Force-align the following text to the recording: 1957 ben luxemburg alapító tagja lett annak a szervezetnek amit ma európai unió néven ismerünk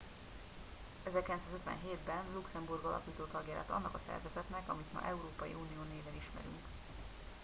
1957 1.05 1.97
ben 2.05 2.23
luxemburg 2.33 2.83
alapító 2.83 3.23
tagja 3.25 3.53
lett 3.53 3.69
annak 3.69 3.93
a 3.95 3.99
szervezetnek 4.07 4.69
amit 4.69 4.93
ma 4.93 5.07
európai 5.07 5.53
unió 5.53 5.81
néven 5.89 6.15
ismerünk 6.21 6.65